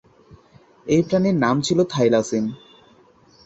এই 0.87 1.01
প্রাণীর 1.07 1.35
নাম 1.35 1.55
ছিল 1.61 1.79
থাইলাসিন। 1.83 2.45